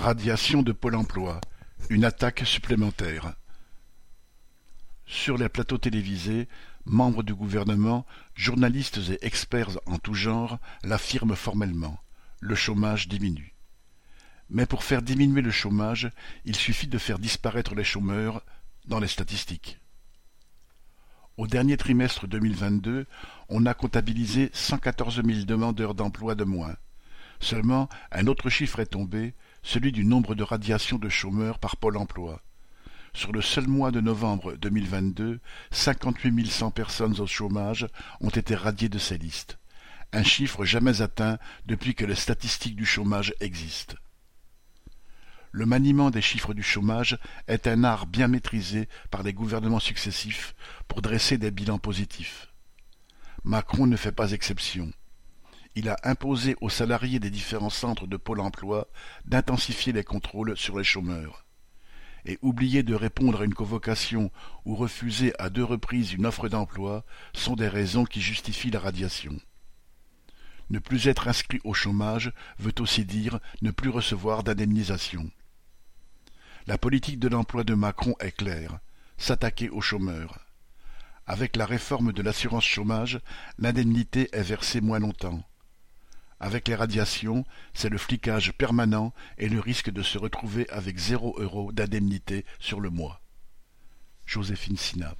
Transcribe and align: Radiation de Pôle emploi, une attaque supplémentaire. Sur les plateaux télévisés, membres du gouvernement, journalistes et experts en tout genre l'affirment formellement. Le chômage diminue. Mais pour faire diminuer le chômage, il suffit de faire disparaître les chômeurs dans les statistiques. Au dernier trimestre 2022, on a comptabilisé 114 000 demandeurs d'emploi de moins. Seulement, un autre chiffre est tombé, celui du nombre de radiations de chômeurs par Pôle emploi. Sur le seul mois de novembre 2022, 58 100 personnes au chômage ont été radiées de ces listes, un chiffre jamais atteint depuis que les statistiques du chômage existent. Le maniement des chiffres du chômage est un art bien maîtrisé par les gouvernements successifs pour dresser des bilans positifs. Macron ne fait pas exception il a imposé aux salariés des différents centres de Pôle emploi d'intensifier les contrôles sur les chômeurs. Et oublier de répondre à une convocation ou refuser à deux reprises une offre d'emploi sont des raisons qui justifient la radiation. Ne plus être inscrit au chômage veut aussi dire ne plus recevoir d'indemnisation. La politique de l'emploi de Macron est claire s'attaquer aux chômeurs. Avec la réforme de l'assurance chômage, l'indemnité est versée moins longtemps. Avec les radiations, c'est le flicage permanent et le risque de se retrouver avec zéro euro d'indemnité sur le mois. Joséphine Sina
Radiation 0.00 0.62
de 0.62 0.72
Pôle 0.72 0.94
emploi, 0.94 1.42
une 1.90 2.06
attaque 2.06 2.46
supplémentaire. 2.46 3.34
Sur 5.04 5.36
les 5.36 5.50
plateaux 5.50 5.76
télévisés, 5.76 6.48
membres 6.86 7.22
du 7.22 7.34
gouvernement, 7.34 8.06
journalistes 8.34 8.98
et 9.10 9.18
experts 9.26 9.78
en 9.84 9.98
tout 9.98 10.14
genre 10.14 10.58
l'affirment 10.84 11.36
formellement. 11.36 12.00
Le 12.40 12.54
chômage 12.54 13.08
diminue. 13.08 13.54
Mais 14.48 14.64
pour 14.64 14.84
faire 14.84 15.02
diminuer 15.02 15.42
le 15.42 15.50
chômage, 15.50 16.10
il 16.46 16.56
suffit 16.56 16.86
de 16.86 16.96
faire 16.96 17.18
disparaître 17.18 17.74
les 17.74 17.84
chômeurs 17.84 18.42
dans 18.86 19.00
les 19.00 19.06
statistiques. 19.06 19.80
Au 21.36 21.46
dernier 21.46 21.76
trimestre 21.76 22.26
2022, 22.26 23.06
on 23.50 23.66
a 23.66 23.74
comptabilisé 23.74 24.48
114 24.54 25.22
000 25.22 25.44
demandeurs 25.44 25.94
d'emploi 25.94 26.34
de 26.34 26.44
moins. 26.44 26.74
Seulement, 27.38 27.90
un 28.12 28.26
autre 28.28 28.48
chiffre 28.48 28.80
est 28.80 28.86
tombé, 28.86 29.34
celui 29.62 29.92
du 29.92 30.04
nombre 30.04 30.34
de 30.34 30.42
radiations 30.42 30.98
de 30.98 31.08
chômeurs 31.08 31.58
par 31.58 31.76
Pôle 31.76 31.96
emploi. 31.96 32.42
Sur 33.12 33.32
le 33.32 33.42
seul 33.42 33.66
mois 33.66 33.90
de 33.90 34.00
novembre 34.00 34.54
2022, 34.54 35.40
58 35.70 36.46
100 36.46 36.70
personnes 36.70 37.20
au 37.20 37.26
chômage 37.26 37.86
ont 38.20 38.30
été 38.30 38.54
radiées 38.54 38.88
de 38.88 38.98
ces 38.98 39.18
listes, 39.18 39.58
un 40.12 40.22
chiffre 40.22 40.64
jamais 40.64 41.02
atteint 41.02 41.38
depuis 41.66 41.94
que 41.94 42.04
les 42.04 42.14
statistiques 42.14 42.76
du 42.76 42.86
chômage 42.86 43.34
existent. 43.40 43.96
Le 45.52 45.66
maniement 45.66 46.10
des 46.10 46.22
chiffres 46.22 46.54
du 46.54 46.62
chômage 46.62 47.18
est 47.48 47.66
un 47.66 47.82
art 47.82 48.06
bien 48.06 48.28
maîtrisé 48.28 48.88
par 49.10 49.24
les 49.24 49.32
gouvernements 49.32 49.80
successifs 49.80 50.54
pour 50.86 51.02
dresser 51.02 51.38
des 51.38 51.50
bilans 51.50 51.80
positifs. 51.80 52.48
Macron 53.42 53.86
ne 53.86 53.96
fait 53.96 54.12
pas 54.12 54.30
exception 54.30 54.92
il 55.74 55.88
a 55.88 55.96
imposé 56.02 56.56
aux 56.60 56.68
salariés 56.68 57.20
des 57.20 57.30
différents 57.30 57.70
centres 57.70 58.06
de 58.06 58.16
Pôle 58.16 58.40
emploi 58.40 58.88
d'intensifier 59.24 59.92
les 59.92 60.04
contrôles 60.04 60.56
sur 60.56 60.78
les 60.78 60.84
chômeurs. 60.84 61.44
Et 62.24 62.38
oublier 62.42 62.82
de 62.82 62.94
répondre 62.94 63.40
à 63.40 63.44
une 63.44 63.54
convocation 63.54 64.30
ou 64.64 64.74
refuser 64.74 65.32
à 65.38 65.48
deux 65.48 65.64
reprises 65.64 66.12
une 66.12 66.26
offre 66.26 66.48
d'emploi 66.48 67.04
sont 67.32 67.56
des 67.56 67.68
raisons 67.68 68.04
qui 68.04 68.20
justifient 68.20 68.70
la 68.70 68.80
radiation. 68.80 69.38
Ne 70.68 70.78
plus 70.78 71.08
être 71.08 71.28
inscrit 71.28 71.60
au 71.64 71.72
chômage 71.72 72.32
veut 72.58 72.74
aussi 72.80 73.04
dire 73.04 73.40
ne 73.62 73.70
plus 73.70 73.90
recevoir 73.90 74.42
d'indemnisation. 74.42 75.30
La 76.66 76.78
politique 76.78 77.18
de 77.18 77.28
l'emploi 77.28 77.64
de 77.64 77.74
Macron 77.74 78.14
est 78.20 78.32
claire 78.32 78.78
s'attaquer 79.16 79.68
aux 79.68 79.80
chômeurs. 79.80 80.40
Avec 81.26 81.56
la 81.56 81.66
réforme 81.66 82.12
de 82.12 82.22
l'assurance 82.22 82.64
chômage, 82.64 83.20
l'indemnité 83.58 84.28
est 84.32 84.42
versée 84.42 84.80
moins 84.80 84.98
longtemps. 84.98 85.44
Avec 86.40 86.68
les 86.68 86.74
radiations, 86.74 87.44
c'est 87.74 87.90
le 87.90 87.98
flicage 87.98 88.52
permanent 88.54 89.12
et 89.36 89.48
le 89.48 89.60
risque 89.60 89.90
de 89.90 90.02
se 90.02 90.16
retrouver 90.16 90.68
avec 90.70 90.96
zéro 90.96 91.38
euro 91.38 91.70
d'indemnité 91.70 92.46
sur 92.58 92.80
le 92.80 92.88
mois. 92.88 93.20
Joséphine 94.24 94.78
Sina 94.78 95.14